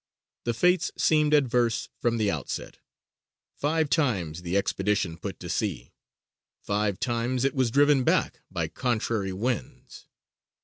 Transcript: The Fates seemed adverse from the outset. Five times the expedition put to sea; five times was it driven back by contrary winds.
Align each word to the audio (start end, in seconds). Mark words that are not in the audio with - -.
The 0.45 0.55
Fates 0.55 0.89
seemed 0.97 1.31
adverse 1.31 1.87
from 1.99 2.17
the 2.17 2.31
outset. 2.31 2.79
Five 3.53 3.87
times 3.87 4.41
the 4.41 4.57
expedition 4.57 5.15
put 5.15 5.39
to 5.41 5.47
sea; 5.47 5.93
five 6.59 6.99
times 6.99 7.43
was 7.51 7.67
it 7.67 7.71
driven 7.71 8.03
back 8.03 8.39
by 8.49 8.67
contrary 8.67 9.31
winds. 9.31 10.07